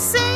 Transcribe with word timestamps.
See 0.00 0.29